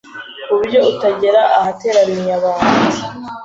kuburyo 0.47 0.79
utagera 0.91 1.41
ahateraniye 1.59 2.31
abantu 2.39 2.79